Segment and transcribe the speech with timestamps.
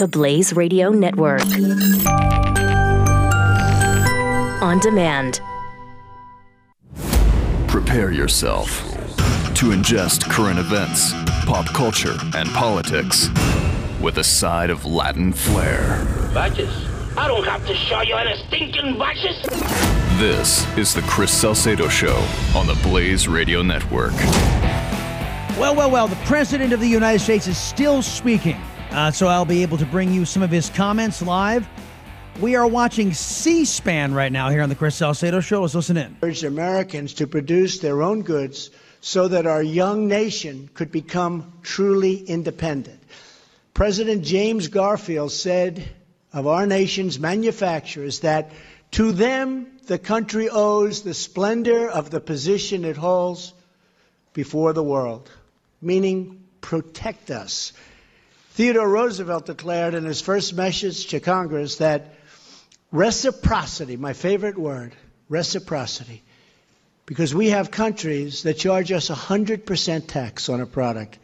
[0.00, 1.42] the Blaze Radio Network.
[4.62, 5.42] On demand.
[7.68, 8.80] Prepare yourself
[9.56, 11.12] to ingest current events,
[11.44, 13.28] pop culture, and politics
[14.00, 16.06] with a side of Latin flair.
[16.32, 16.74] Badges?
[17.18, 19.42] I don't have to show you any stinking badges.
[20.18, 22.16] This is the Chris Salcedo Show
[22.56, 24.14] on the Blaze Radio Network.
[25.58, 28.58] Well, well, well, the President of the United States is still speaking,
[28.92, 31.66] uh, so I'll be able to bring you some of his comments live.
[32.40, 35.62] We are watching C SPAN right now here on the Chris Salcedo Show.
[35.62, 36.16] Let's listen in.
[36.22, 42.16] Urged Americans to produce their own goods so that our young nation could become truly
[42.16, 43.02] independent.
[43.74, 45.88] President James Garfield said
[46.32, 48.50] of our nation's manufacturers that
[48.92, 53.52] to them the country owes the splendor of the position it holds
[54.32, 55.30] before the world,
[55.80, 57.72] meaning protect us.
[58.50, 62.14] Theodore Roosevelt declared in his first message to Congress that
[62.90, 64.92] reciprocity, my favorite word,
[65.28, 66.22] reciprocity,
[67.06, 71.18] because we have countries that charge us 100% tax on a product.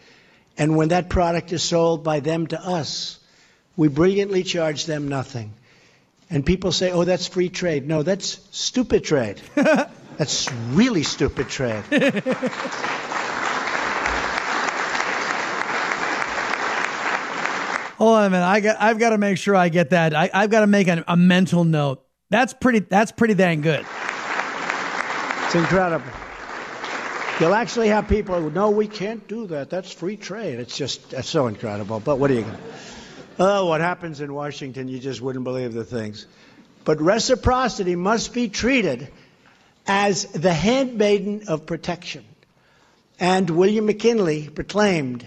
[0.56, 3.18] And when that product is sold by them to us,
[3.76, 5.52] we brilliantly charge them nothing.
[6.30, 7.86] And people say, oh, that's free trade.
[7.88, 9.40] No, that's stupid trade.
[9.54, 11.84] that's really stupid trade.
[17.96, 18.44] Hold on a minute.
[18.44, 20.14] I got, I've got to make sure I get that.
[20.14, 22.04] I, I've got to make a, a mental note.
[22.30, 22.80] That's pretty.
[22.80, 23.86] That's pretty dang good.
[25.44, 26.10] It's incredible.
[27.38, 29.68] You'll actually have people who, no, we can't do that.
[29.68, 30.58] That's free trade.
[30.58, 32.00] It's just, that's so incredible.
[32.00, 32.62] But what are you going to
[33.38, 36.26] Oh, what happens in Washington, you just wouldn't believe the things.
[36.84, 39.12] But reciprocity must be treated
[39.86, 42.24] as the handmaiden of protection.
[43.20, 45.26] And William McKinley proclaimed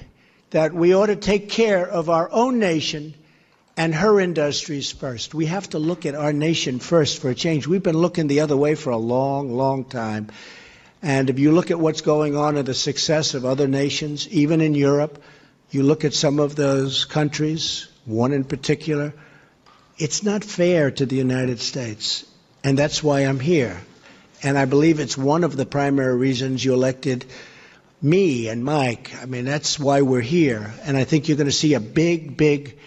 [0.52, 3.14] that we ought to take care of our own nation
[3.78, 5.33] and her industries first.
[5.33, 7.66] We have to look at our nation first for a change.
[7.67, 10.27] We've been looking the other way for a long, long time.
[11.02, 14.59] And if you look at what's going on in the success of other nations, even
[14.59, 15.23] in Europe,
[15.71, 19.14] you look at some of those countries, one in particular,
[19.98, 22.26] it's not fair to the United States.
[22.64, 23.80] And that's why I'm here.
[24.43, 27.26] And I believe it's one of the primary reasons you elected
[28.02, 29.11] me and Mike.
[29.21, 30.73] I mean, that's why we're here.
[30.83, 32.77] And I think you're going to see a big, big,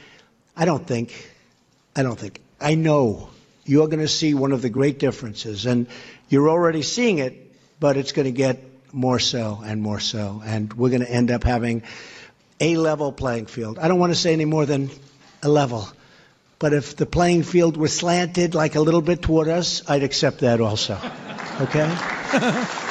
[0.56, 1.30] I don't think,
[1.94, 3.28] I don't think, I know
[3.64, 5.66] you're going to see one of the great differences.
[5.66, 5.86] And
[6.28, 8.62] you're already seeing it, but it's going to get
[8.92, 10.42] more so and more so.
[10.44, 11.82] And we're going to end up having
[12.60, 13.78] a level playing field.
[13.78, 14.90] I don't want to say any more than
[15.42, 15.88] a level.
[16.58, 20.40] But if the playing field was slanted like a little bit toward us, I'd accept
[20.40, 20.96] that also.
[21.60, 22.78] Okay?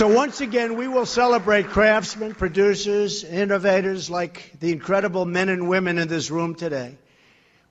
[0.00, 5.98] so once again, we will celebrate craftsmen, producers, innovators like the incredible men and women
[5.98, 6.96] in this room today.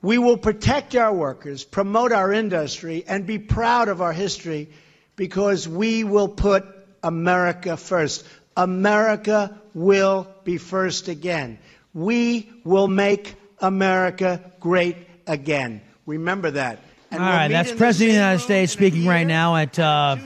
[0.03, 4.69] We will protect our workers, promote our industry, and be proud of our history
[5.15, 6.65] because we will put
[7.01, 8.23] America first.
[8.55, 11.57] America will be first again.
[11.95, 15.81] We will make America great again.
[16.05, 16.77] Remember that.
[17.09, 20.17] And All we'll right, that's President of the United States speaking right now at uh,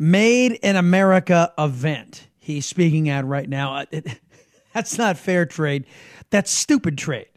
[0.00, 2.26] Made in America event.
[2.38, 3.74] He's speaking at right now.
[3.74, 3.84] Uh,
[4.74, 5.84] that's not fair trade.
[6.30, 7.28] That's stupid trade.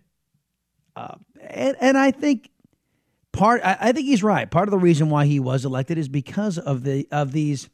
[0.96, 2.50] Uh, and, and I think
[3.34, 3.62] part.
[3.66, 4.50] I, I think he's right.
[4.50, 7.69] Part of the reason why he was elected is because of the of these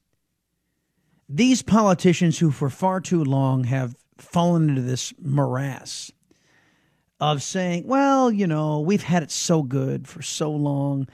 [1.30, 6.12] these politicians who for far too long have fallen into this morass
[7.20, 11.08] of saying, well, you know, we've had it so good for so long.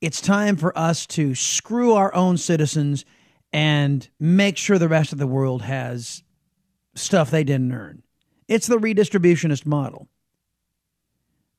[0.00, 3.04] It's time for us to screw our own citizens
[3.52, 6.22] and make sure the rest of the world has
[6.94, 8.02] stuff they didn't earn.
[8.46, 10.08] It's the redistributionist model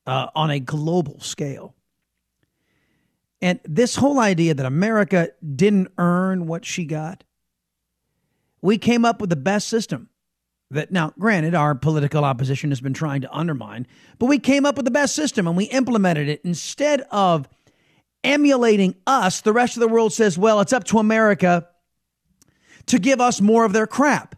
[0.05, 1.75] uh, on a global scale.
[3.41, 7.23] And this whole idea that America didn't earn what she got,
[8.61, 10.09] we came up with the best system.
[10.71, 13.87] That now, granted, our political opposition has been trying to undermine,
[14.19, 17.49] but we came up with the best system and we implemented it instead of
[18.23, 19.41] emulating us.
[19.41, 21.67] The rest of the world says, well, it's up to America
[22.89, 24.35] to give us more of their crap.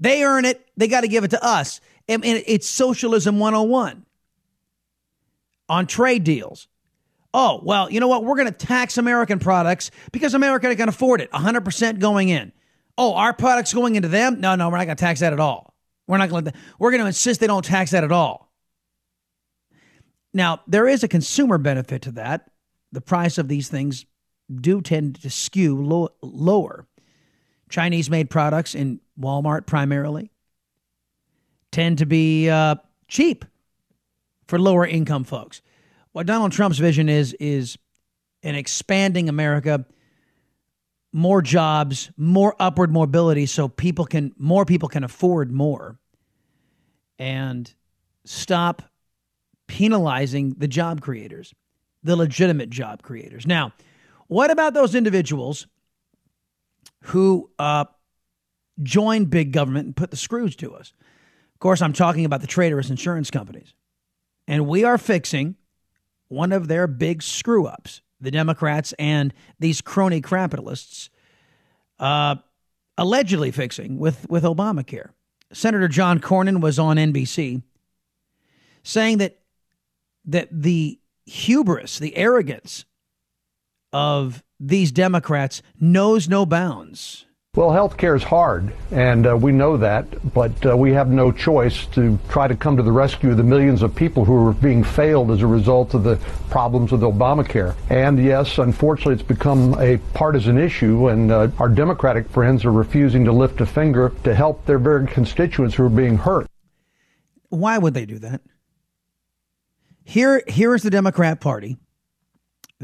[0.00, 1.80] They earn it, they got to give it to us.
[2.08, 4.04] And it's socialism 101
[5.68, 6.68] on trade deals.
[7.32, 8.24] Oh, well, you know what?
[8.24, 12.52] We're going to tax American products because America can afford it, 100% going in.
[12.98, 14.40] Oh, our products going into them?
[14.40, 15.72] No, no, we're not going to tax that at all.
[16.06, 16.52] We're not going to.
[16.78, 18.52] We're going to insist they don't tax that at all.
[20.34, 22.50] Now, there is a consumer benefit to that.
[22.90, 24.04] The price of these things
[24.54, 26.86] do tend to skew low, lower.
[27.72, 30.30] Chinese made products in Walmart primarily
[31.70, 32.76] tend to be uh,
[33.08, 33.46] cheap
[34.46, 35.62] for lower income folks.
[36.12, 37.78] What Donald Trump's vision is is
[38.42, 39.86] an expanding America,
[41.14, 45.98] more jobs, more upward mobility so people can more people can afford more
[47.18, 47.72] and
[48.26, 48.82] stop
[49.66, 51.54] penalizing the job creators,
[52.02, 53.46] the legitimate job creators.
[53.46, 53.72] Now,
[54.26, 55.66] what about those individuals
[57.02, 57.84] who uh,
[58.82, 60.92] join big government and put the screws to us?
[61.54, 63.74] Of course, I'm talking about the traitorous insurance companies.
[64.48, 65.56] And we are fixing
[66.28, 68.00] one of their big screw ups.
[68.20, 71.10] The Democrats and these crony capitalists
[71.98, 72.36] uh,
[72.96, 75.10] allegedly fixing with, with Obamacare.
[75.52, 77.62] Senator John Cornyn was on NBC
[78.82, 79.38] saying that
[80.24, 82.84] that the hubris, the arrogance
[83.92, 87.26] of these Democrats knows no bounds.
[87.54, 91.30] Well, health care is hard, and uh, we know that, but uh, we have no
[91.30, 94.54] choice to try to come to the rescue of the millions of people who are
[94.54, 96.16] being failed as a result of the
[96.48, 97.74] problems with Obamacare.
[97.90, 103.22] And yes, unfortunately, it's become a partisan issue, and uh, our Democratic friends are refusing
[103.26, 106.46] to lift a finger to help their very constituents who are being hurt.
[107.50, 108.40] Why would they do that?
[110.04, 111.76] Here, here is the Democrat Party.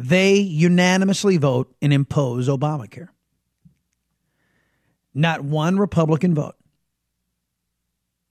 [0.01, 3.09] They unanimously vote and impose Obamacare.
[5.13, 6.55] Not one Republican vote.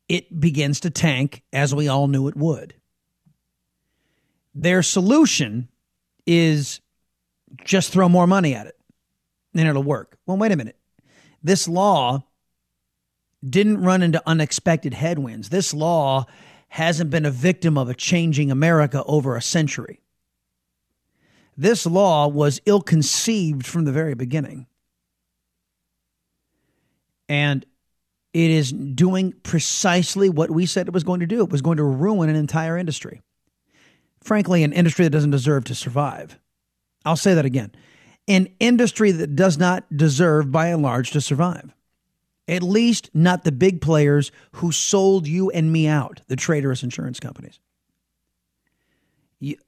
[0.08, 2.74] It begins to tank as we all knew it would.
[4.56, 5.68] Their solution
[6.26, 6.80] is
[7.66, 8.80] just throw more money at it
[9.54, 10.18] and it'll work.
[10.26, 10.78] Well, wait a minute.
[11.44, 12.24] This law
[13.44, 15.50] didn't run into unexpected headwinds.
[15.50, 16.28] This law
[16.70, 20.00] hasn't been a victim of a changing America over a century.
[21.58, 24.68] This law was ill conceived from the very beginning.
[27.28, 27.66] And
[28.34, 31.42] it is doing precisely what we said it was going to do.
[31.42, 33.22] It was going to ruin an entire industry.
[34.22, 36.40] Frankly, an industry that doesn't deserve to survive.
[37.04, 37.72] I'll say that again.
[38.28, 41.74] An industry that does not deserve, by and large, to survive.
[42.48, 47.20] At least not the big players who sold you and me out, the traitorous insurance
[47.20, 47.60] companies.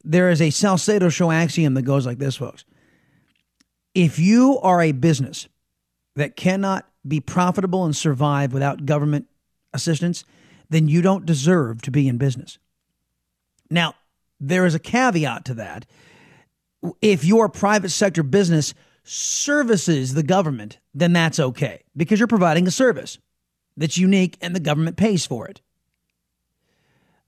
[0.04, 2.66] There is a Salcedo show axiom that goes like this, folks.
[3.94, 5.48] If you are a business
[6.16, 9.28] that cannot be profitable and survive without government
[9.74, 10.24] assistance,
[10.70, 12.58] then you don't deserve to be in business.
[13.70, 13.96] Now,
[14.40, 15.86] there is a caveat to that.
[17.02, 18.74] If your private sector business
[19.04, 23.18] services the government, then that's okay because you're providing a service
[23.76, 25.62] that's unique and the government pays for it.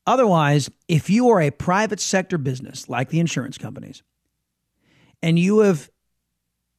[0.07, 4.03] Otherwise, if you are a private sector business like the insurance companies,
[5.21, 5.89] and you have,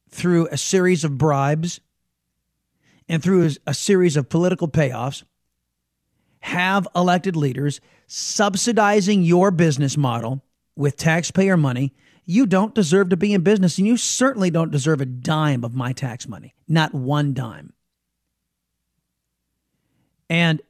[0.09, 1.79] through a series of bribes
[3.07, 5.23] and through a series of political payoffs,
[6.41, 10.43] have elected leaders subsidizing your business model
[10.75, 11.93] with taxpayer money
[12.25, 15.75] you don't deserve to be in business, and you certainly don't deserve a dime of
[15.75, 17.73] my tax money, not one dime.
[20.29, 20.61] And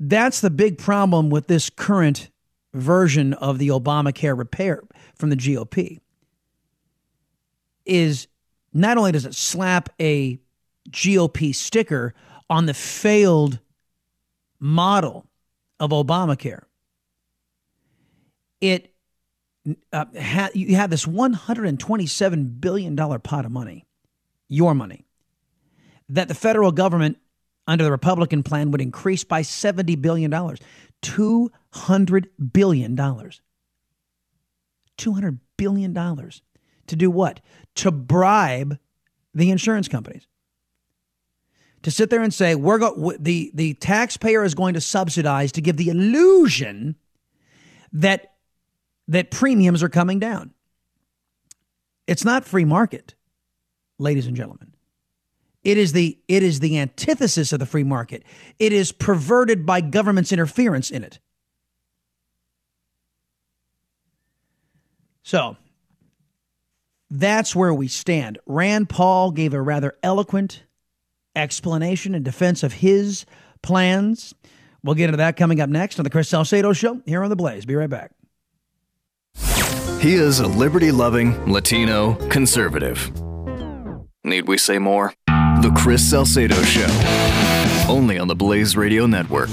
[0.00, 2.30] that's the big problem with this current
[2.74, 4.82] version of the Obamacare repair
[5.14, 6.00] from the GOP
[7.84, 8.28] is
[8.72, 10.38] not only does it slap a
[10.90, 12.14] GOP sticker
[12.50, 13.58] on the failed
[14.60, 15.26] model
[15.80, 16.62] of Obamacare,
[18.60, 18.92] it
[19.92, 23.86] uh, ha- you have this $127 billion pot of money,
[24.48, 25.04] your money,
[26.08, 27.18] that the federal government
[27.68, 30.30] under the Republican plan would increase by $70 billion.
[31.02, 32.96] $200 billion.
[34.96, 35.94] $200 billion.
[35.94, 37.40] To do what?
[37.76, 38.78] To bribe
[39.34, 40.26] the insurance companies.
[41.82, 45.60] To sit there and say, we're go- the, the taxpayer is going to subsidize to
[45.60, 46.96] give the illusion
[47.92, 48.32] that
[49.10, 50.52] that premiums are coming down.
[52.06, 53.14] It's not free market,
[53.98, 54.74] ladies and gentlemen.
[55.68, 58.22] It is the it is the antithesis of the free market.
[58.58, 61.18] It is perverted by government's interference in it.
[65.22, 65.58] So,
[67.10, 68.38] that's where we stand.
[68.46, 70.62] Rand Paul gave a rather eloquent
[71.36, 73.26] explanation in defense of his
[73.60, 74.34] plans.
[74.82, 77.36] We'll get into that coming up next on the Chris Salcedo Show here on The
[77.36, 77.66] Blaze.
[77.66, 78.12] Be right back.
[80.00, 83.12] He is a liberty loving Latino conservative.
[84.24, 85.12] Need we say more?
[85.60, 86.86] The Chris Salcedo Show,
[87.92, 89.50] only on the Blaze Radio Network.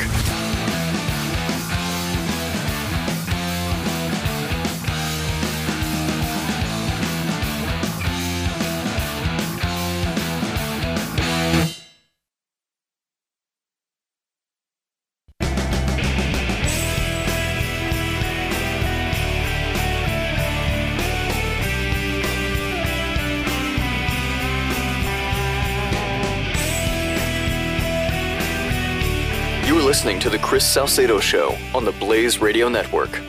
[30.56, 33.20] Chris Salcedo Show on the Blaze Radio Network.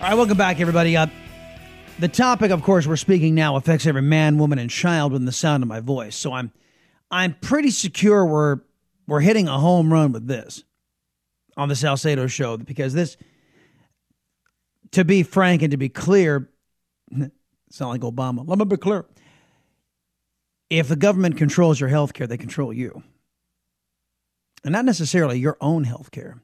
[0.00, 0.96] All right, welcome back, everybody.
[0.96, 1.08] Uh,
[1.98, 5.32] the topic, of course, we're speaking now affects every man, woman, and child within the
[5.32, 6.14] sound of my voice.
[6.14, 6.52] So I'm,
[7.10, 8.60] I'm pretty secure we're
[9.08, 10.62] we're hitting a home run with this
[11.56, 13.16] on the Salcedo Show because this,
[14.92, 16.48] to be frank and to be clear,
[17.70, 18.46] sound like Obama.
[18.46, 19.04] Let me be clear.
[20.70, 23.02] If the government controls your health care, they control you.
[24.64, 26.38] And not necessarily your own health care,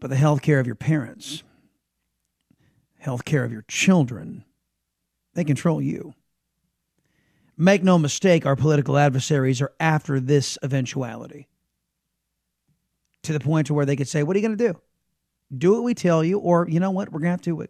[0.00, 1.42] but the health care of your parents,
[2.98, 4.44] health care of your children.
[5.34, 6.14] They control you.
[7.56, 11.48] Make no mistake, our political adversaries are after this eventuality
[13.24, 14.80] to the point to where they could say, What are you going to do?
[15.56, 17.10] Do what we tell you, or you know what?
[17.10, 17.66] We're going to have to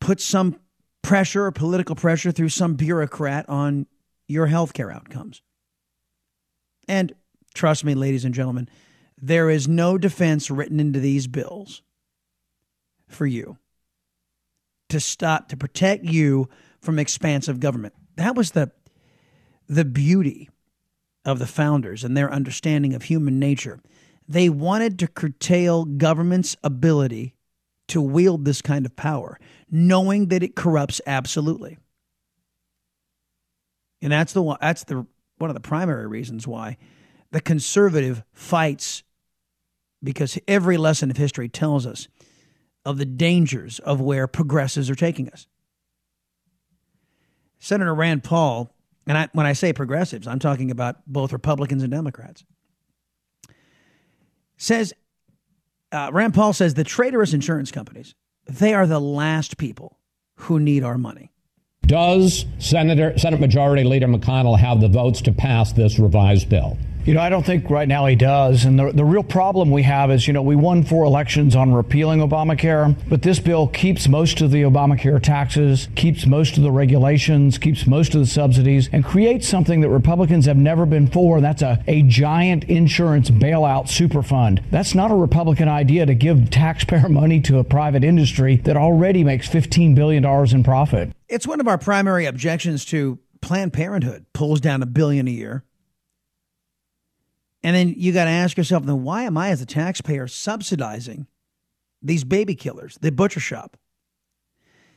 [0.00, 0.58] put some
[1.02, 3.86] pressure or political pressure through some bureaucrat on
[4.26, 5.42] your healthcare outcomes.
[6.88, 7.14] And
[7.56, 8.68] trust me, ladies and gentlemen,
[9.20, 11.82] there is no defense written into these bills
[13.08, 13.56] for you
[14.88, 16.48] to stop to protect you
[16.80, 17.94] from expansive government.
[18.16, 18.70] That was the
[19.68, 20.48] the beauty
[21.24, 23.80] of the founders and their understanding of human nature.
[24.28, 27.34] They wanted to curtail government's ability
[27.88, 29.38] to wield this kind of power,
[29.70, 31.78] knowing that it corrupts absolutely.
[34.00, 35.06] And that's the that's the
[35.38, 36.76] one of the primary reasons why
[37.30, 39.02] the conservative fights
[40.02, 42.08] because every lesson of history tells us
[42.84, 45.46] of the dangers of where progressives are taking us.
[47.58, 48.72] Senator Rand Paul,
[49.06, 52.44] and I, when I say progressives, I'm talking about both Republicans and Democrats,
[54.56, 54.92] says
[55.92, 58.14] uh, Rand Paul says the traitorous insurance companies,
[58.46, 59.98] they are the last people
[60.36, 61.32] who need our money.
[61.86, 66.76] Does Senator Senate Majority Leader McConnell have the votes to pass this revised bill?
[67.06, 68.64] You know, I don't think right now he does.
[68.64, 71.72] And the, the real problem we have is, you know, we won four elections on
[71.72, 76.72] repealing Obamacare, but this bill keeps most of the Obamacare taxes, keeps most of the
[76.72, 81.36] regulations, keeps most of the subsidies, and creates something that Republicans have never been for.
[81.36, 84.64] And that's a, a giant insurance bailout super fund.
[84.72, 89.22] That's not a Republican idea to give taxpayer money to a private industry that already
[89.22, 91.12] makes $15 billion in profit.
[91.28, 95.62] It's one of our primary objections to Planned Parenthood, pulls down a billion a year.
[97.66, 101.26] And then you got to ask yourself, then why am I, as a taxpayer, subsidizing
[102.00, 103.76] these baby killers, the butcher shop?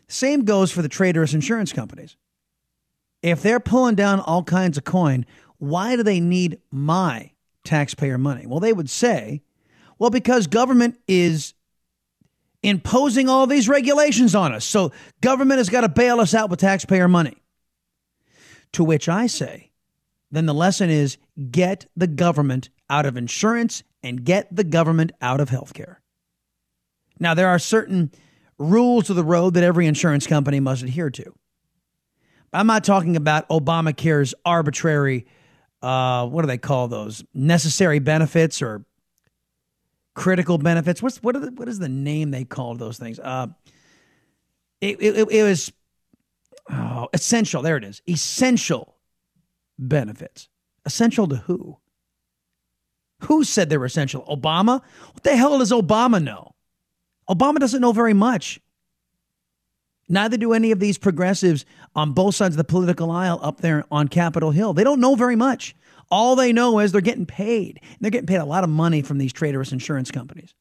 [0.08, 2.16] Same goes for the traitorous insurance companies.
[3.24, 5.26] If they're pulling down all kinds of coin,
[5.58, 7.32] why do they need my
[7.64, 8.46] taxpayer money?
[8.46, 9.42] Well, they would say,
[9.98, 11.56] well, because government is
[12.62, 14.64] imposing all these regulations on us.
[14.64, 17.42] So government has got to bail us out with taxpayer money.
[18.74, 19.69] To which I say,
[20.32, 21.18] then the lesson is
[21.52, 25.98] get the government out of insurance and get the government out of healthcare.
[27.20, 28.12] Now, there are certain
[28.58, 31.34] rules of the road that every insurance company must adhere to.
[32.54, 35.28] I'm not talking about Obamacare's arbitrary,
[35.82, 37.24] uh, what do they call those?
[37.34, 38.86] Necessary benefits or
[40.16, 41.02] critical benefits.
[41.02, 43.20] What's what, the, what is the name they called those things?
[43.20, 43.48] Uh,
[44.82, 45.72] it, it, it was
[46.72, 47.62] oh, essential.
[47.62, 48.02] There it is.
[48.10, 48.96] Essential
[49.80, 50.50] benefits.
[50.86, 51.78] Essential to who?
[53.24, 54.24] Who said they were essential?
[54.30, 54.82] Obama?
[55.14, 56.54] What the hell does Obama know?
[57.30, 58.60] Obama doesn't know very much.
[60.08, 63.86] Neither do any of these progressives on both sides of the political aisle up there
[63.92, 64.74] on Capitol Hill.
[64.74, 65.76] They don't know very much.
[66.10, 67.80] All they know is they're getting paid.
[68.00, 70.56] They're getting paid a lot of money from these traitorous insurance companies.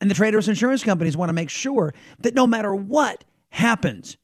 [0.00, 4.16] And the traitorous insurance companies want to make sure that no matter what happens,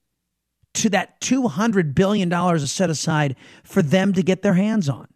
[0.78, 5.08] to that $200 billion set aside for them to get their hands on.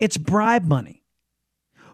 [0.00, 1.02] It's bribe money.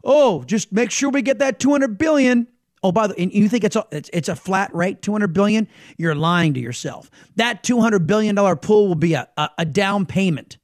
[0.03, 2.49] Oh, just make sure we get that 200 billion.
[2.83, 5.69] Oh, by the way, you think it's a, it's, it's a flat rate, 200 billion?
[5.99, 7.11] You're lying to yourself.
[7.37, 10.57] That 200 billion dollar pool will be a, a, a down payment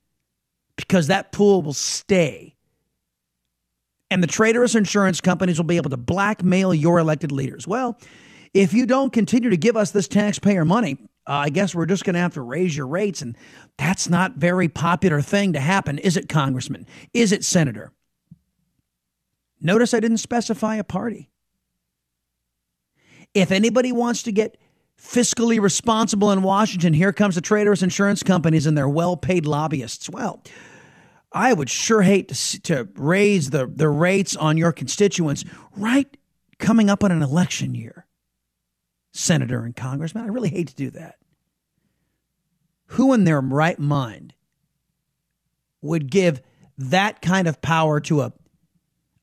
[0.76, 2.55] because that pool will stay.
[4.11, 7.66] And the traitorous insurance companies will be able to blackmail your elected leaders.
[7.66, 7.99] Well,
[8.55, 12.04] if you don't continue to give us this taxpayer money, uh, I guess we're just
[12.04, 13.21] going to have to raise your rates.
[13.21, 13.37] And
[13.76, 16.87] that's not very popular thing to happen, is it, Congressman?
[17.12, 17.92] Is it, Senator?
[19.61, 21.30] Notice I didn't specify a party.
[23.35, 24.56] If anybody wants to get
[25.00, 30.09] fiscally responsible in Washington, here comes the traitorous insurance companies and their well paid lobbyists.
[30.09, 30.42] Well,
[31.33, 35.45] I would sure hate to, to raise the, the rates on your constituents
[35.76, 36.16] right
[36.59, 38.05] coming up on an election year
[39.16, 40.25] senator and congressman.
[40.25, 41.16] I really hate to do that.
[42.90, 44.35] Who in their right mind
[45.80, 46.40] would give
[46.78, 48.32] that kind of power to a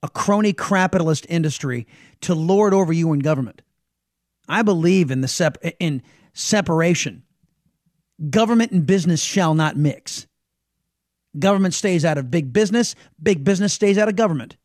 [0.02, 1.88] a crony capitalist industry
[2.20, 3.62] to lord over you in government.
[4.50, 7.24] I believe in the sep- in separation.
[8.30, 10.28] Government and business shall not mix.
[11.40, 14.58] Government stays out of big business, big business stays out of government.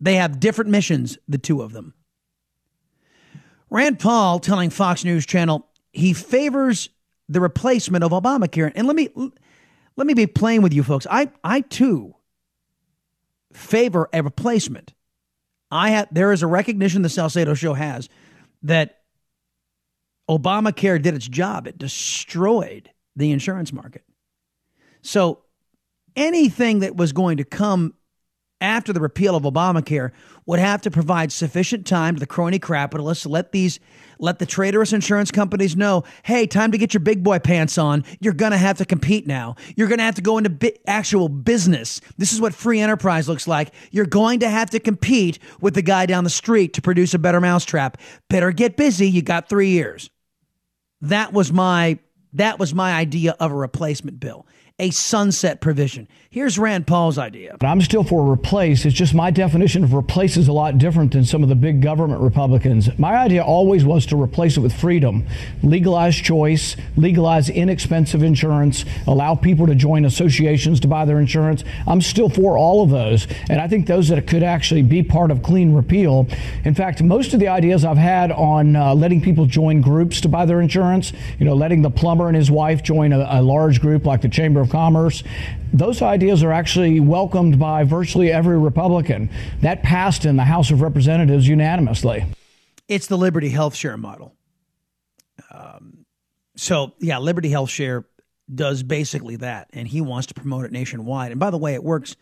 [0.00, 1.92] They have different missions, the two of them.
[3.72, 6.90] Rand Paul telling Fox News Channel he favors
[7.30, 8.70] the replacement of Obamacare.
[8.74, 9.08] And let me
[9.96, 11.06] let me be plain with you folks.
[11.10, 12.14] I I too
[13.54, 14.92] favor a replacement.
[15.70, 18.10] I have there is a recognition the Salcedo show has
[18.62, 18.98] that
[20.28, 21.66] Obamacare did its job.
[21.66, 24.04] It destroyed the insurance market.
[25.00, 25.44] So
[26.14, 27.94] anything that was going to come
[28.62, 30.12] after the repeal of Obamacare
[30.46, 33.78] would have to provide sufficient time to the crony capitalists to let these
[34.18, 38.04] let the traitorous insurance companies know, hey, time to get your big boy pants on.
[38.20, 39.56] You're to have to compete now.
[39.74, 42.00] You're to have to go into bi- actual business.
[42.18, 43.74] This is what free enterprise looks like.
[43.90, 47.18] You're going to have to compete with the guy down the street to produce a
[47.18, 47.98] better mousetrap.
[48.30, 49.08] Better get busy.
[49.08, 50.08] You got 3 years.
[51.00, 51.98] That was my
[52.34, 54.46] that was my idea of a replacement bill
[54.82, 56.08] a sunset provision.
[56.28, 57.56] Here's Rand Paul's idea.
[57.60, 58.84] I'm still for replace.
[58.84, 61.80] It's just my definition of replace is a lot different than some of the big
[61.80, 62.88] government Republicans.
[62.98, 65.24] My idea always was to replace it with freedom,
[65.62, 71.62] legalize choice, legalize inexpensive insurance, allow people to join associations to buy their insurance.
[71.86, 73.28] I'm still for all of those.
[73.48, 76.26] And I think those that could actually be part of clean repeal.
[76.64, 80.28] In fact, most of the ideas I've had on uh, letting people join groups to
[80.28, 83.80] buy their insurance, you know, letting the plumber and his wife join a, a large
[83.80, 85.22] group like the Chamber of Commerce.
[85.72, 89.30] Those ideas are actually welcomed by virtually every Republican.
[89.60, 92.24] That passed in the House of Representatives unanimously.
[92.88, 94.34] It's the Liberty Health Share model.
[95.50, 96.06] Um,
[96.56, 98.06] so, yeah, Liberty Health Share
[98.52, 101.30] does basically that, and he wants to promote it nationwide.
[101.30, 102.16] And by the way, it works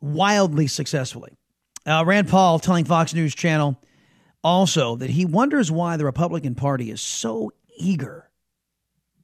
[0.00, 1.32] wildly successfully.
[1.86, 3.80] Uh, Rand Paul telling Fox News Channel
[4.42, 8.30] also that he wonders why the Republican Party is so eager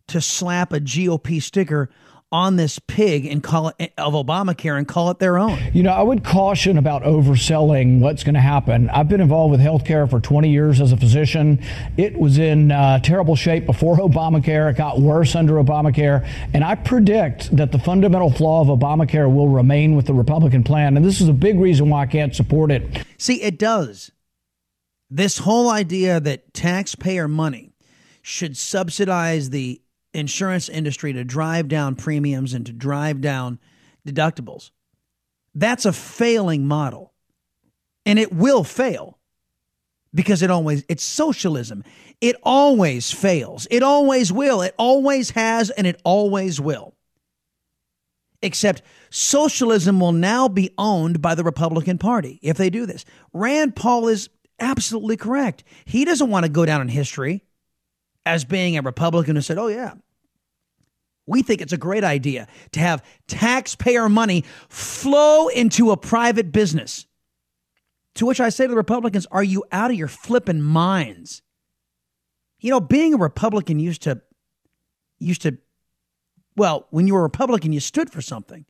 [0.09, 1.91] to slap a GOP sticker
[2.35, 5.57] on this pig and call it of Obamacare and call it their own.
[5.73, 8.91] You know, I would caution about overselling what's going to happen.
[8.91, 11.63] I've been involved with healthcare for 20 years as a physician.
[11.97, 14.69] It was in uh, terrible shape before Obamacare.
[14.69, 16.29] It got worse under Obamacare.
[16.53, 20.97] And I predict that the fundamental flaw of Obamacare will remain with the Republican plan.
[20.97, 23.07] And this is a big reason why I can't support it.
[23.17, 24.11] See, it does.
[25.09, 27.77] This whole idea that taxpayer money
[28.23, 29.81] should subsidize the
[30.15, 33.59] insurance industry to drive down premiums and to drive down
[34.07, 34.71] deductibles.
[35.55, 37.13] That's a failing model.
[38.07, 39.19] And it will fail
[40.13, 41.85] because it always it's socialism.
[42.21, 43.67] It always fails.
[43.71, 44.63] It always will.
[44.63, 46.95] It always has and it always will.
[48.43, 53.05] Except socialism will now be owned by the Republican Party if they do this.
[53.33, 54.29] Rand Paul is
[54.61, 55.65] absolutely correct.
[55.87, 57.43] He doesn't want to go down in history
[58.27, 59.95] as being a Republican who said, oh, yeah,
[61.27, 67.07] we think it's a great idea to have taxpayer money flow into a private business.
[68.17, 71.43] To which I say to the Republicans, are you out of your flipping minds?
[72.61, 74.21] You know, being a Republican used to,
[75.19, 75.59] used to,
[76.57, 78.65] well, when you were a Republican, you stood for something.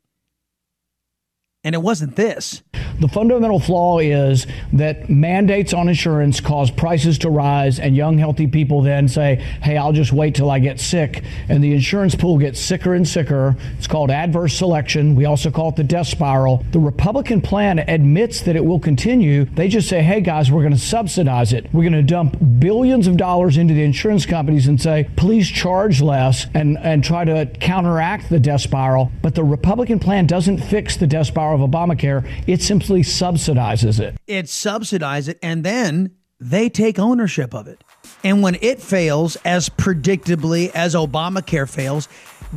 [1.62, 2.62] And it wasn't this.
[3.00, 8.46] The fundamental flaw is that mandates on insurance cause prices to rise, and young, healthy
[8.46, 11.24] people then say, Hey, I'll just wait till I get sick.
[11.48, 13.56] And the insurance pool gets sicker and sicker.
[13.78, 15.16] It's called adverse selection.
[15.16, 16.64] We also call it the death spiral.
[16.70, 19.44] The Republican plan admits that it will continue.
[19.44, 21.66] They just say, Hey, guys, we're going to subsidize it.
[21.72, 26.00] We're going to dump billions of dollars into the insurance companies and say, Please charge
[26.00, 29.10] less and, and try to counteract the death spiral.
[29.20, 32.28] But the Republican plan doesn't fix the death spiral of Obamacare.
[32.46, 34.16] It simply subsidizes it.
[34.26, 37.82] It subsidizes it, and then they take ownership of it.
[38.22, 42.08] And when it fails, as predictably as Obamacare fails,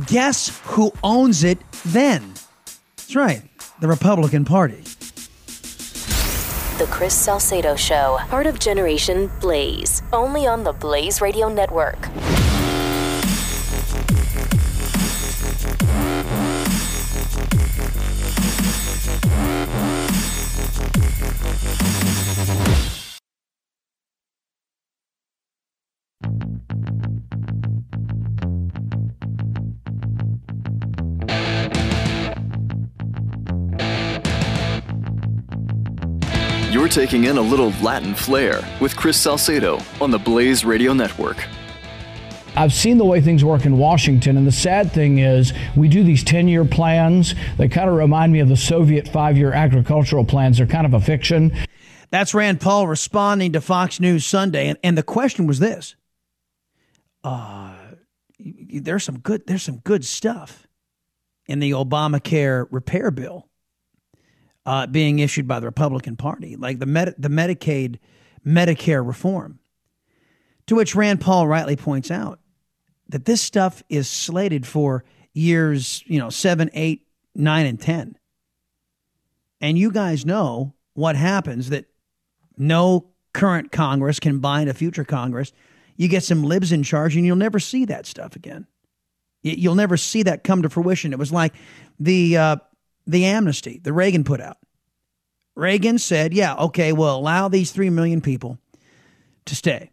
[0.06, 2.34] guess who owns it then?
[2.96, 3.42] That's right,
[3.80, 4.82] the Republican Party.
[6.78, 12.08] The Chris Salcedo Show, part of Generation Blaze, only on the Blaze Radio Network.
[36.88, 41.36] You're taking in a little Latin flair with Chris Salcedo on the Blaze Radio Network.
[42.56, 46.02] I've seen the way things work in Washington, and the sad thing is we do
[46.02, 47.34] these 10 year plans.
[47.58, 50.56] They kind of remind me of the Soviet five year agricultural plans.
[50.56, 51.54] They're kind of a fiction.
[52.08, 55.94] That's Rand Paul responding to Fox News Sunday, and, and the question was this:
[57.22, 57.76] uh,
[58.38, 59.46] There's some good.
[59.46, 60.66] There's some good stuff
[61.44, 63.47] in the Obamacare repair bill
[64.68, 67.98] uh, being issued by the Republican Party, like the Med- the Medicaid
[68.46, 69.60] Medicare reform.
[70.66, 72.38] To which Rand Paul rightly points out
[73.08, 78.18] that this stuff is slated for years, you know, seven, eight, nine, and ten.
[79.58, 81.86] And you guys know what happens that
[82.58, 85.50] no current Congress can bind a future Congress.
[85.96, 88.66] You get some libs in charge, and you'll never see that stuff again.
[89.40, 91.14] You'll never see that come to fruition.
[91.14, 91.54] It was like
[91.98, 92.56] the uh,
[93.08, 94.58] the amnesty that Reagan put out.
[95.56, 98.58] Reagan said, "Yeah, okay, we'll allow these three million people
[99.46, 99.90] to stay,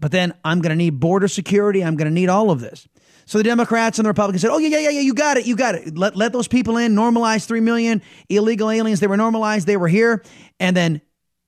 [0.00, 1.84] but then I'm going to need border security.
[1.84, 2.88] I'm going to need all of this."
[3.26, 5.46] So the Democrats and the Republicans said, "Oh yeah, yeah, yeah, yeah, you got it,
[5.46, 5.96] you got it.
[5.96, 6.96] Let let those people in.
[6.96, 8.98] Normalize three million illegal aliens.
[8.98, 9.66] They were normalized.
[9.66, 10.24] They were here,
[10.58, 11.00] and then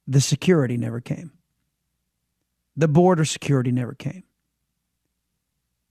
[0.06, 1.32] the security never came.
[2.76, 4.24] The border security never came.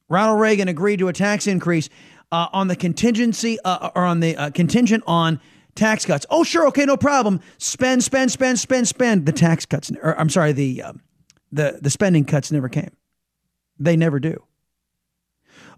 [0.10, 1.89] Ronald Reagan agreed to a tax increase
[2.34, 5.39] uh, on the contingency uh, or on the uh, contingent on
[5.76, 6.26] tax cuts.
[6.32, 7.39] Oh, sure, okay, no problem.
[7.60, 9.28] Spend, spend, spend, spend, spend.
[9.28, 10.93] The tax cuts, or I'm sorry, the uh,
[11.52, 12.89] the the spending cuts never came.
[13.80, 14.43] They never do.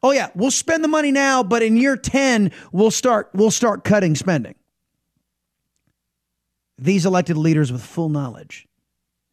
[0.02, 3.84] Oh yeah, we'll spend the money now, but in year ten we'll start we'll start
[3.84, 4.56] cutting spending.
[6.78, 8.66] These elected leaders with full knowledge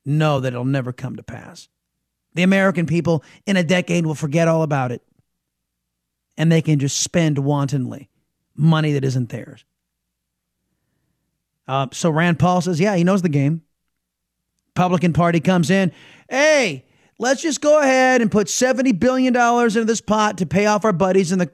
[0.05, 1.69] know that it'll never come to pass.
[2.35, 5.03] The American people in a decade will forget all about it.
[6.37, 8.09] And they can just spend wantonly
[8.57, 9.65] money that isn't theirs.
[11.69, 13.63] Uh, so Rand Paul says, yeah, he knows the game.
[14.75, 15.93] Republican Party comes in,
[16.29, 16.85] hey,
[17.19, 20.93] let's just go ahead and put $70 billion into this pot to pay off our
[20.93, 21.51] buddies in the,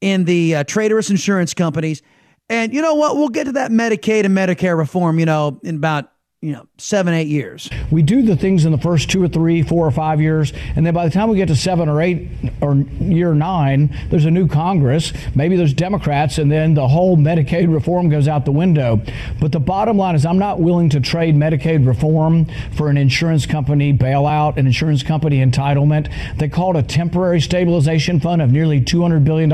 [0.00, 2.02] in the uh, traitorous insurance companies.
[2.50, 3.16] And you know what?
[3.16, 7.12] We'll get to that Medicaid and Medicare reform, you know, in about you know, seven,
[7.12, 7.68] eight years.
[7.90, 10.86] We do the things in the first two or three, four or five years, and
[10.86, 12.30] then by the time we get to seven or eight
[12.62, 15.12] or year nine, there's a new Congress.
[15.34, 19.02] Maybe there's Democrats, and then the whole Medicaid reform goes out the window.
[19.38, 23.44] But the bottom line is, I'm not willing to trade Medicaid reform for an insurance
[23.44, 26.10] company bailout, an insurance company entitlement.
[26.38, 29.52] They call it a temporary stabilization fund of nearly $200 billion.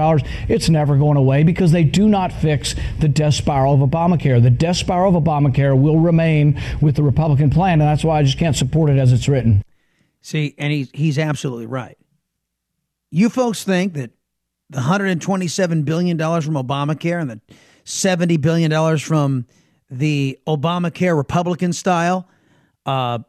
[0.49, 4.41] It's never going away because they do not fix the death spiral of Obamacare.
[4.41, 8.23] The death spiral of Obamacare will remain with the Republican plan, and that's why I
[8.23, 9.63] just can't support it as it's written.
[10.21, 11.97] See, and he's he's absolutely right.
[13.11, 14.11] You folks think that
[14.71, 17.41] the 127 billion dollars from Obamacare and the
[17.85, 19.47] 70 billion dollars from
[19.91, 22.29] the Obamacare Republican style
[22.85, 23.21] uh,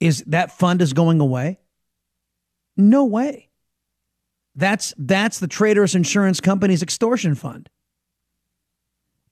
[0.00, 1.58] is that fund is going away?
[2.76, 3.50] No way.
[4.54, 7.68] That's that's the traitorous insurance company's extortion fund.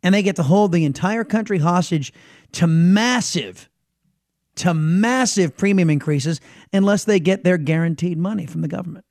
[0.03, 2.13] And they get to hold the entire country hostage
[2.53, 3.69] to massive,
[4.57, 6.41] to massive premium increases
[6.73, 9.05] unless they get their guaranteed money from the government.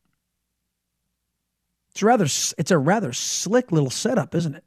[1.92, 4.64] It's rather it's a rather slick little setup, isn't it?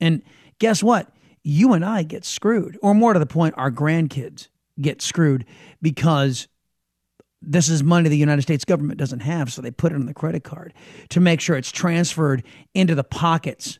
[0.00, 0.22] And
[0.58, 1.12] guess what?
[1.42, 4.48] You and I get screwed, or more to the point, our grandkids
[4.80, 5.46] get screwed
[5.80, 6.48] because
[7.42, 10.14] this is money the United States government doesn't have, so they put it on the
[10.14, 10.74] credit card
[11.08, 12.42] to make sure it's transferred
[12.74, 13.78] into the pockets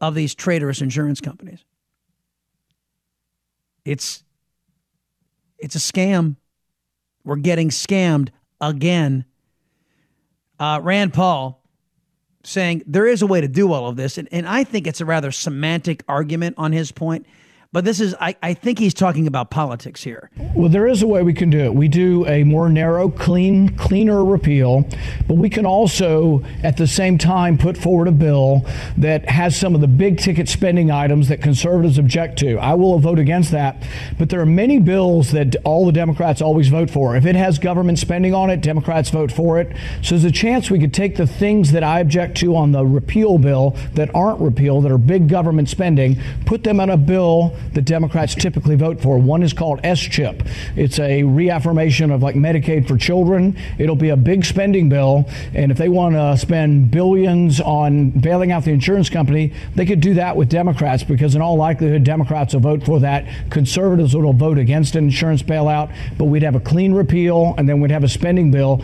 [0.00, 1.64] of these traitorous insurance companies.
[3.84, 4.22] It's
[5.58, 6.36] it's a scam.
[7.24, 8.28] We're getting scammed
[8.60, 9.24] again.
[10.58, 11.62] Uh, Rand Paul
[12.44, 15.00] saying there is a way to do all of this, and, and I think it's
[15.00, 17.26] a rather semantic argument on his point.
[17.70, 20.30] But this is, I, I think he's talking about politics here.
[20.54, 21.74] Well, there is a way we can do it.
[21.74, 24.88] We do a more narrow, clean, cleaner repeal,
[25.26, 28.64] but we can also, at the same time, put forward a bill
[28.96, 32.56] that has some of the big ticket spending items that conservatives object to.
[32.56, 33.86] I will vote against that,
[34.18, 37.16] but there are many bills that all the Democrats always vote for.
[37.16, 39.76] If it has government spending on it, Democrats vote for it.
[40.00, 42.86] So there's a chance we could take the things that I object to on the
[42.86, 47.54] repeal bill that aren't repeal, that are big government spending, put them on a bill
[47.74, 49.18] the Democrats typically vote for.
[49.18, 50.42] One is called S chip.
[50.76, 53.56] It's a reaffirmation of like Medicaid for children.
[53.78, 58.52] It'll be a big spending bill, and if they want to spend billions on bailing
[58.52, 62.54] out the insurance company, they could do that with Democrats because in all likelihood Democrats
[62.54, 63.26] will vote for that.
[63.50, 67.80] Conservatives will vote against an insurance bailout, but we'd have a clean repeal and then
[67.80, 68.82] we'd have a spending bill.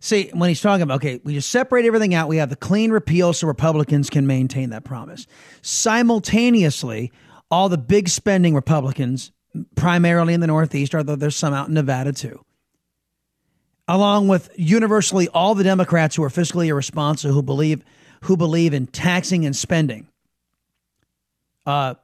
[0.00, 2.28] See, when he's talking about, okay, we just separate everything out.
[2.28, 5.28] We have the clean repeal so Republicans can maintain that promise.
[5.62, 7.12] Simultaneously,
[7.52, 9.30] all the big spending Republicans,
[9.76, 12.42] primarily in the Northeast, although there's some out in Nevada too,
[13.86, 17.84] along with universally all the Democrats who are fiscally irresponsible, who believe
[18.22, 20.08] who believe in taxing and spending,
[21.66, 21.94] uh,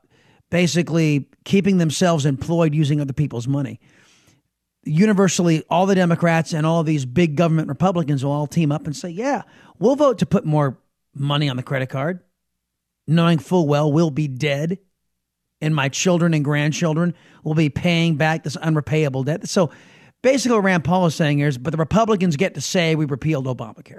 [0.50, 3.80] basically keeping themselves employed using other people's money.
[4.84, 8.94] Universally, all the Democrats and all these big government Republicans will all team up and
[8.94, 9.44] say, "Yeah,
[9.78, 10.76] we'll vote to put more
[11.14, 12.20] money on the credit card,
[13.06, 14.78] knowing full well we'll be dead."
[15.61, 19.49] And my children and grandchildren will be paying back this unrepayable debt.
[19.49, 19.71] So
[20.23, 23.47] basically, what Rand Paul is saying is, but the Republicans get to say we repealed
[23.47, 23.99] Obamacare.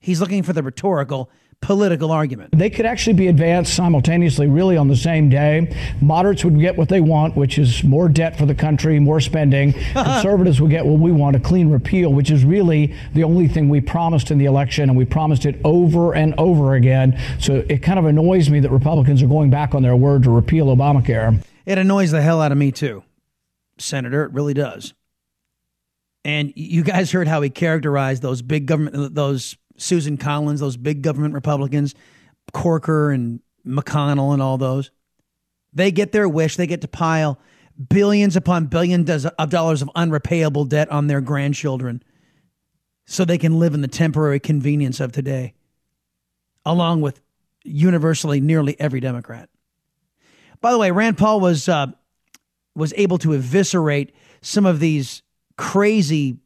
[0.00, 2.50] He's looking for the rhetorical political argument.
[2.56, 5.74] They could actually be advanced simultaneously, really on the same day.
[6.00, 9.72] Moderates would get what they want, which is more debt for the country, more spending.
[9.92, 13.68] Conservatives would get what we want, a clean repeal, which is really the only thing
[13.68, 17.18] we promised in the election, and we promised it over and over again.
[17.40, 20.30] So it kind of annoys me that Republicans are going back on their word to
[20.30, 21.42] repeal Obamacare.
[21.66, 23.02] It annoys the hell out of me, too,
[23.78, 24.24] Senator.
[24.24, 24.94] It really does.
[26.24, 31.02] And you guys heard how he characterized those big government, those Susan Collins, those big
[31.02, 31.94] government Republicans,
[32.52, 34.90] Corker and McConnell and all those.
[35.72, 36.56] They get their wish.
[36.56, 37.38] They get to pile
[37.88, 42.02] billions upon billions of dollars of unrepayable debt on their grandchildren
[43.06, 45.54] so they can live in the temporary convenience of today,
[46.66, 47.20] along with
[47.64, 49.48] universally nearly every Democrat.
[50.60, 51.88] By the way, Rand Paul was uh,
[52.74, 55.22] was able to eviscerate some of these
[55.56, 56.38] crazy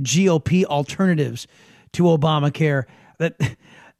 [0.00, 1.46] GOP alternatives
[1.94, 2.84] to Obamacare
[3.18, 3.36] that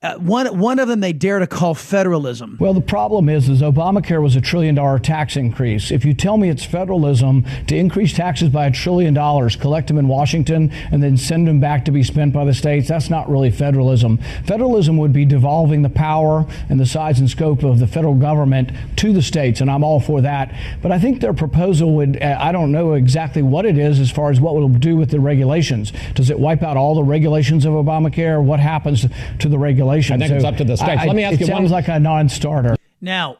[0.04, 2.58] uh, one one of them they dare to call federalism.
[2.60, 5.90] Well, the problem is, is Obamacare was a trillion dollar tax increase.
[5.90, 9.96] If you tell me it's federalism to increase taxes by a trillion dollars, collect them
[9.96, 13.30] in Washington, and then send them back to be spent by the states, that's not
[13.30, 14.18] really federalism.
[14.44, 18.72] Federalism would be devolving the power and the size and scope of the federal government
[18.96, 20.54] to the states, and I'm all for that.
[20.82, 24.10] But I think their proposal would, uh, I don't know exactly what it is as
[24.10, 25.94] far as what it will do with the regulations.
[26.14, 28.42] Does it wipe out all the regulations of Obamacare?
[28.42, 29.06] What happens
[29.38, 29.93] to the regulations?
[29.98, 31.02] I think So it's up to the states.
[31.02, 31.62] I- Let me ask it you one.
[31.62, 32.76] sounds like a non-starter.
[33.00, 33.38] Now,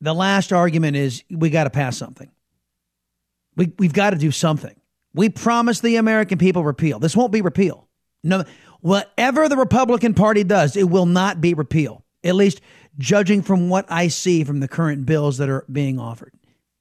[0.00, 2.30] the last argument is we got to pass something.
[3.56, 4.74] We we've got to do something.
[5.14, 6.98] We promised the American people repeal.
[6.98, 7.86] This won't be repeal.
[8.24, 8.44] No,
[8.80, 12.04] whatever the Republican Party does, it will not be repeal.
[12.24, 12.60] At least
[12.98, 16.32] judging from what I see from the current bills that are being offered.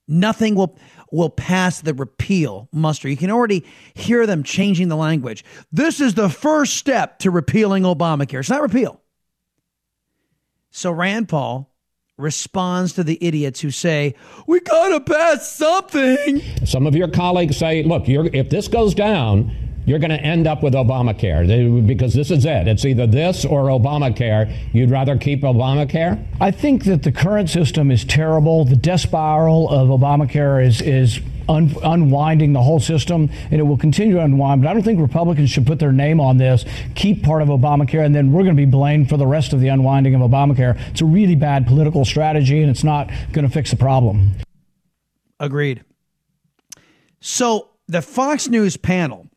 [0.07, 0.77] Nothing will
[1.11, 3.09] will pass the repeal muster.
[3.09, 5.43] You can already hear them changing the language.
[5.71, 8.39] This is the first step to repealing Obamacare.
[8.39, 9.01] It's not repeal.
[10.71, 11.69] So Rand Paul
[12.17, 14.15] responds to the idiots who say,
[14.47, 19.51] "We got to pass something." Some of your colleagues say, look, if this goes down,
[19.85, 22.67] you're going to end up with Obamacare because this is it.
[22.67, 24.55] It's either this or Obamacare.
[24.73, 26.23] You'd rather keep Obamacare?
[26.39, 28.65] I think that the current system is terrible.
[28.65, 33.77] The death spiral of Obamacare is is un- unwinding the whole system, and it will
[33.77, 34.61] continue to unwind.
[34.61, 36.65] But I don't think Republicans should put their name on this,
[36.95, 39.59] keep part of Obamacare, and then we're going to be blamed for the rest of
[39.59, 40.79] the unwinding of Obamacare.
[40.89, 44.31] It's a really bad political strategy, and it's not going to fix the problem.
[45.39, 45.83] Agreed.
[47.19, 49.27] So the Fox News panel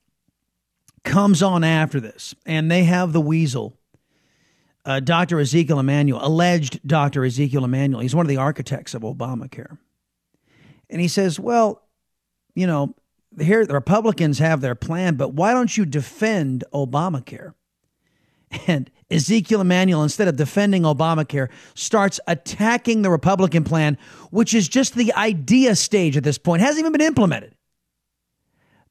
[1.04, 3.78] comes on after this, and they have the weasel,
[4.84, 5.38] uh, Dr.
[5.38, 7.24] Ezekiel Emanuel, alleged Dr.
[7.24, 8.00] Ezekiel Emanuel.
[8.00, 9.78] He's one of the architects of Obamacare.
[10.90, 11.82] And he says, well,
[12.54, 12.94] you know,
[13.40, 17.54] here the Republicans have their plan, but why don't you defend Obamacare?
[18.66, 23.98] And Ezekiel Emanuel, instead of defending Obamacare, starts attacking the Republican plan,
[24.30, 27.54] which is just the idea stage at this point, hasn't even been implemented.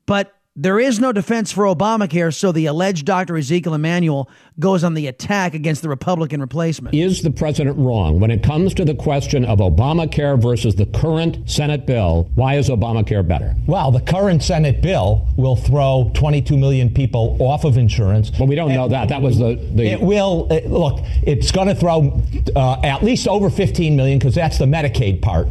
[0.06, 3.36] But there is no defense for Obamacare, so the alleged Dr.
[3.38, 6.94] Ezekiel Emanuel goes on the attack against the Republican replacement.
[6.94, 11.50] Is the president wrong when it comes to the question of Obamacare versus the current
[11.50, 12.30] Senate bill?
[12.36, 13.56] Why is Obamacare better?
[13.66, 18.32] Well, the current Senate bill will throw 22 million people off of insurance.
[18.38, 19.10] Well, we don't know that.
[19.10, 19.56] That was the.
[19.74, 21.00] the It will uh, look.
[21.24, 22.22] It's going to throw
[22.56, 25.48] uh, at least over 15 million because that's the Medicaid part.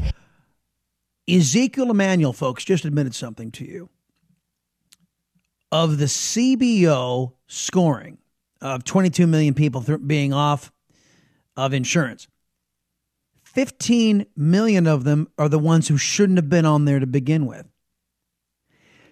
[1.29, 3.89] Ezekiel Emanuel, folks, just admitted something to you.
[5.73, 8.19] Of the CBO scoring
[8.61, 10.71] of 22 million people th- being off
[11.57, 12.29] of insurance,
[13.43, 17.47] 15 million of them are the ones who shouldn't have been on there to begin
[17.47, 17.67] with.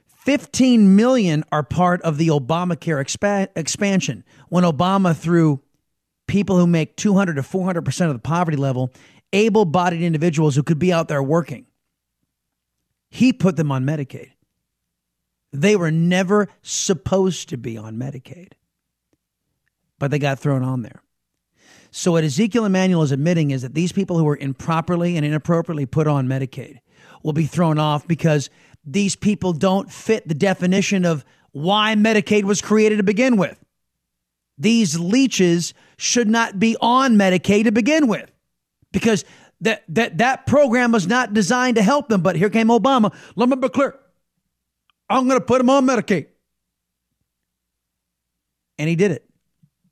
[0.07, 5.63] 15 million are part of the Obamacare expa- expansion when Obama threw
[6.29, 8.93] people who make 200 to 400% of the poverty level,
[9.33, 11.65] able bodied individuals who could be out there working.
[13.11, 14.31] He put them on Medicaid.
[15.53, 18.53] They were never supposed to be on Medicaid,
[19.99, 21.03] but they got thrown on there.
[21.91, 25.87] So, what Ezekiel Emanuel is admitting is that these people who were improperly and inappropriately
[25.87, 26.79] put on Medicaid
[27.25, 28.49] will be thrown off because
[28.85, 33.59] these people don't fit the definition of why Medicaid was created to begin with.
[34.57, 38.31] These leeches should not be on Medicaid to begin with
[38.93, 39.25] because
[39.61, 42.23] that, that, that program was not designed to help them.
[42.23, 43.15] But here came Obama.
[43.37, 43.99] Let me be clear.
[45.11, 46.29] I'm going to put him on Medicaid.
[48.79, 49.29] And he did it.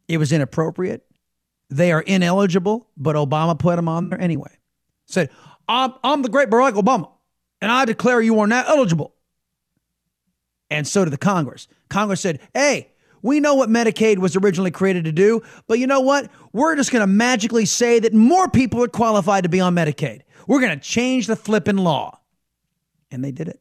[0.07, 1.05] It was inappropriate.
[1.69, 4.57] They are ineligible, but Obama put him on there anyway.
[5.07, 5.29] Said,
[5.69, 7.11] I'm, I'm the great Barack Obama,
[7.61, 9.15] and I declare you are not eligible.
[10.71, 11.69] And so did the Congress.
[11.91, 16.01] Congress said, hey, we know what Medicaid was originally created to do, but you know
[16.01, 16.31] what?
[16.53, 20.23] We're just going to magically say that more people are qualified to be on Medicaid.
[20.47, 22.21] We're going to change the flipping law.
[23.11, 23.61] And they did it.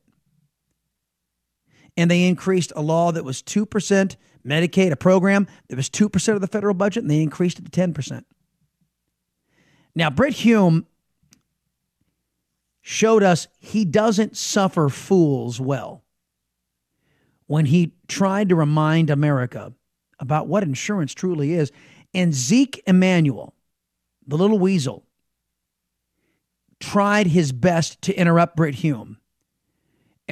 [1.97, 6.41] And they increased a law that was 2% Medicaid, a program that was 2% of
[6.41, 8.23] the federal budget, and they increased it to 10%.
[9.95, 10.86] Now, Brit Hume
[12.81, 16.03] showed us he doesn't suffer fools well
[17.47, 19.73] when he tried to remind America
[20.19, 21.71] about what insurance truly is.
[22.13, 23.53] And Zeke Emanuel,
[24.25, 25.03] the little weasel,
[26.79, 29.17] tried his best to interrupt Brit Hume.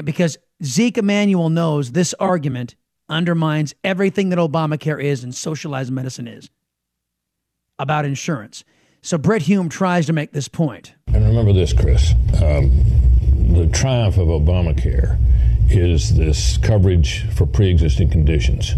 [0.03, 2.75] Because Zeke Emanuel knows this argument
[3.09, 6.49] undermines everything that Obamacare is and socialized medicine is
[7.77, 8.63] about insurance.
[9.01, 10.93] So Brit Hume tries to make this point.
[11.07, 12.13] And remember this, Chris.
[12.41, 12.71] Um,
[13.53, 15.19] the triumph of Obamacare
[15.69, 18.73] is this coverage for pre-existing conditions,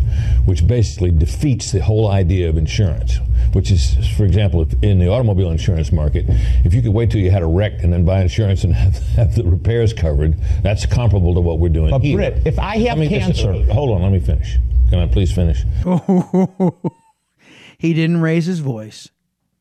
[0.45, 3.17] which basically defeats the whole idea of insurance.
[3.53, 6.25] Which is, for example, if in the automobile insurance market,
[6.65, 8.97] if you could wait till you had a wreck and then buy insurance and have,
[9.15, 12.17] have the repairs covered, that's comparable to what we're doing but here.
[12.17, 14.57] Brit, if I have Let me- cancer, hold on, let me finish.
[14.89, 15.63] Can I please finish?
[17.77, 19.09] he didn't raise his voice.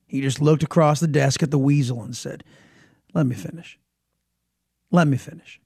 [0.06, 2.44] He just looked across the desk at the weasel and said,
[3.12, 3.78] Let me finish.
[4.92, 5.60] Let me finish.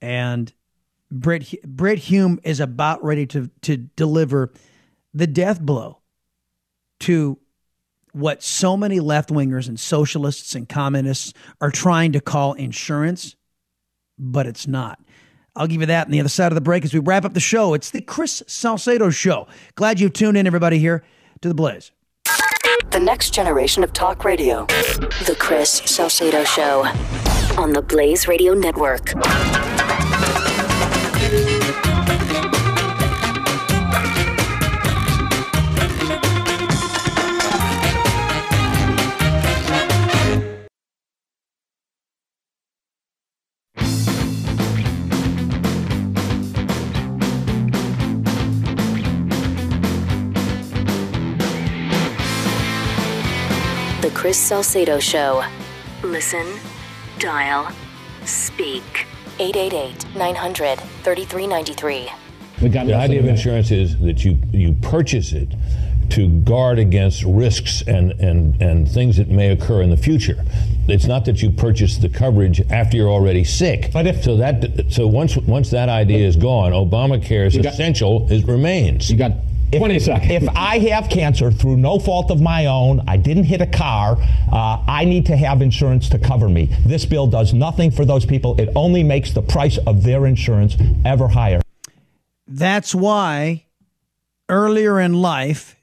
[0.00, 0.52] And
[1.10, 4.52] Brit, Brit Hume is about ready to, to deliver
[5.12, 6.00] the death blow
[7.00, 7.38] to
[8.12, 13.34] what so many left wingers and socialists and communists are trying to call insurance,
[14.18, 15.00] but it's not.
[15.56, 17.34] I'll give you that on the other side of the break as we wrap up
[17.34, 17.74] the show.
[17.74, 19.46] It's the Chris Salcedo Show.
[19.76, 21.04] Glad you've tuned in, everybody, here
[21.42, 21.92] to the Blaze.
[22.90, 24.66] The next generation of talk radio.
[24.66, 26.84] The Chris Salcedo Show
[27.56, 29.12] on the Blaze Radio Network.
[54.24, 55.44] Chris Salcedo Show.
[56.02, 56.46] Listen,
[57.18, 57.70] dial,
[58.24, 59.06] speak.
[59.38, 62.08] 888 900 3393.
[62.70, 65.54] The idea of insurance is that you you purchase it
[66.08, 70.42] to guard against risks and, and, and things that may occur in the future.
[70.88, 73.90] It's not that you purchase the coverage after you're already sick.
[73.92, 78.26] But if- so that so once once that idea is gone, Obamacare is got- essential.
[78.32, 79.10] It remains.
[79.10, 79.32] You got
[79.78, 80.30] 20 seconds.
[80.30, 84.16] If I have cancer through no fault of my own, I didn't hit a car,
[84.52, 86.66] uh, I need to have insurance to cover me.
[86.86, 88.60] This bill does nothing for those people.
[88.60, 91.60] It only makes the price of their insurance ever higher.
[92.46, 93.66] That's why
[94.48, 95.76] earlier in life,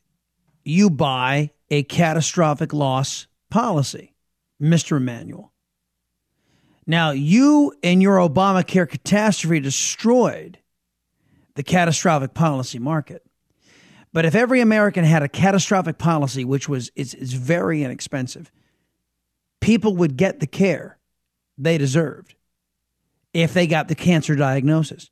[0.64, 4.14] you buy a catastrophic loss policy,
[4.62, 4.98] Mr.
[4.98, 5.52] Emanuel.
[6.86, 10.60] Now, you and your Obamacare catastrophe destroyed
[11.56, 13.24] the catastrophic policy market.
[14.14, 18.52] But if every American had a catastrophic policy, which was is, is very inexpensive,
[19.62, 20.98] people would get the care
[21.58, 22.36] they deserved
[23.34, 25.10] if they got the cancer diagnosis.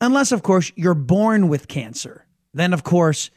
[0.00, 2.26] Unless, of course, you're born with cancer.
[2.52, 3.30] Then, of course,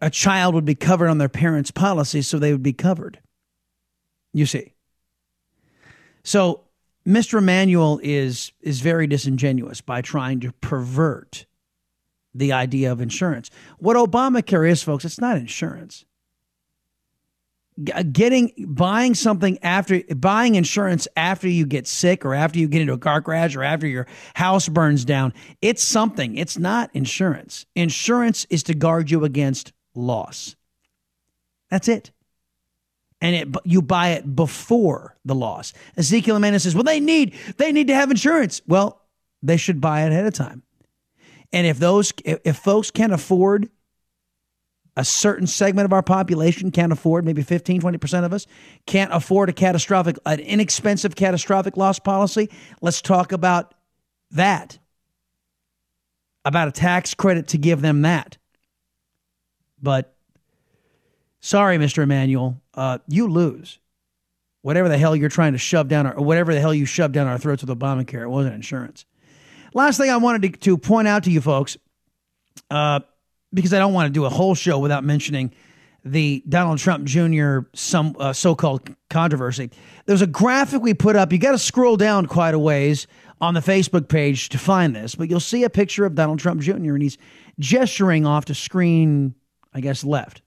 [0.00, 3.20] a child would be covered on their parents' policy, so they would be covered.
[4.32, 4.74] You see.
[6.22, 6.64] So,
[7.06, 7.38] Mr.
[7.38, 11.46] Emanuel is, is very disingenuous by trying to pervert
[12.34, 13.50] the idea of insurance.
[13.78, 16.04] What Obamacare is, folks, it's not insurance.
[17.94, 22.80] Uh, getting buying something after buying insurance after you get sick or after you get
[22.80, 26.36] into a car crash or after your house burns down, it's something.
[26.36, 27.66] It's not insurance.
[27.76, 30.56] Insurance is to guard you against loss.
[31.70, 32.10] That's it.
[33.20, 35.72] And it, you buy it before the loss.
[35.96, 39.00] Ezekiel Emanuel says, "Well, they need they need to have insurance." Well,
[39.40, 40.62] they should buy it ahead of time.
[41.52, 43.70] And if those if, folks can't afford
[44.96, 48.46] a certain segment of our population can't afford, maybe 15, 20% of us
[48.84, 52.50] can't afford a catastrophic, an inexpensive catastrophic loss policy.
[52.82, 53.74] Let's talk about
[54.32, 54.78] that,
[56.44, 58.38] about a tax credit to give them that.
[59.80, 60.14] But
[61.40, 62.02] sorry, Mr.
[62.02, 63.78] Emanuel, uh, you lose.
[64.62, 67.14] Whatever the hell you're trying to shove down our, or whatever the hell you shoved
[67.14, 69.06] down our throats with Obamacare, it wasn't insurance.
[69.74, 71.76] Last thing I wanted to, to point out to you folks,
[72.70, 73.00] uh,
[73.52, 75.52] because I don't want to do a whole show without mentioning
[76.04, 77.60] the Donald Trump Jr.
[77.74, 79.70] some uh, so-called controversy.
[80.06, 81.32] There's a graphic we put up.
[81.32, 83.06] You got to scroll down quite a ways
[83.40, 86.60] on the Facebook page to find this, but you'll see a picture of Donald Trump
[86.60, 86.72] Jr.
[86.72, 87.18] and he's
[87.58, 89.34] gesturing off to screen,
[89.72, 90.42] I guess, left.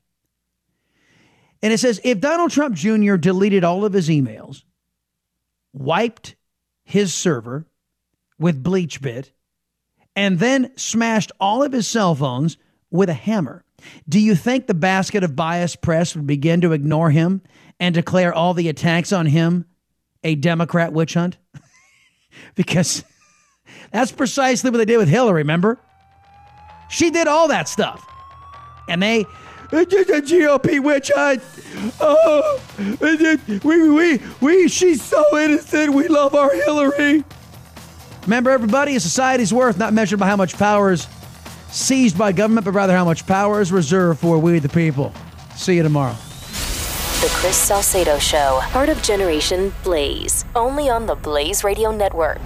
[1.62, 3.16] And it says if Donald Trump Jr.
[3.16, 4.64] deleted all of his emails,
[5.74, 6.36] wiped
[6.84, 7.66] his server
[8.42, 9.32] with BleachBit
[10.16, 12.58] and then smashed all of his cell phones
[12.90, 13.64] with a hammer,
[14.08, 17.42] do you think the basket of biased press would begin to ignore him
[17.80, 19.66] and declare all the attacks on him
[20.24, 21.38] a Democrat witch hunt?
[22.56, 23.04] because
[23.92, 25.80] that's precisely what they did with Hillary, remember?
[26.90, 28.06] She did all that stuff.
[28.90, 29.26] And they,
[29.72, 31.42] it's just a GOP witch hunt.
[32.02, 32.62] Oh,
[33.64, 35.94] we, we, we, she's so innocent.
[35.94, 37.24] We love our Hillary.
[38.32, 41.06] Remember, everybody, a society's worth not measured by how much power is
[41.70, 45.14] seized by government, but rather how much power is reserved for we the people.
[45.58, 46.14] See you tomorrow.
[46.14, 52.40] The Chris Salcedo Show, part of Generation Blaze, only on the Blaze Radio Network.